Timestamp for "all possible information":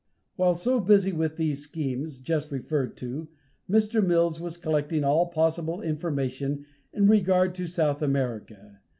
5.03-6.65